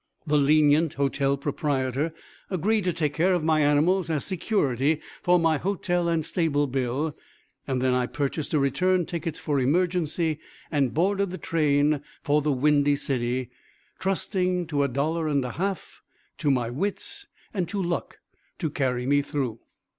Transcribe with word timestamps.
The 0.25 0.39
lenient 0.39 0.95
hotel 0.95 1.37
proprietor 1.37 2.11
agreed 2.49 2.85
to 2.85 2.91
take 2.91 3.13
care 3.13 3.35
of 3.35 3.43
my 3.43 3.59
animals 3.61 4.09
as 4.09 4.25
security 4.25 4.99
for 5.21 5.37
my 5.37 5.59
hotel 5.59 6.07
and 6.07 6.25
stable 6.25 6.65
bill; 6.65 7.15
then 7.67 7.93
I 7.93 8.07
purchased 8.07 8.55
a 8.55 8.59
return 8.59 9.05
ticket 9.05 9.37
for 9.37 9.59
emergency, 9.59 10.39
and 10.71 10.91
boarded 10.91 11.29
the 11.29 11.37
train 11.37 12.01
for 12.23 12.41
the 12.41 12.51
Windy 12.51 12.95
City, 12.95 13.51
trusting 13.99 14.65
to 14.69 14.81
a 14.81 14.87
dollar 14.87 15.27
and 15.27 15.45
a 15.45 15.51
half, 15.51 16.01
to 16.39 16.49
my 16.49 16.71
wits, 16.71 17.27
and 17.53 17.69
to 17.69 17.79
"luck" 17.79 18.17
to 18.57 18.71
carry 18.71 19.05
me 19.05 19.21
through. 19.21 19.59